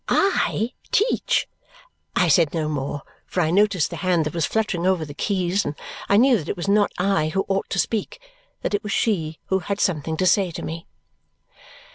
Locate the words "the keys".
5.05-5.63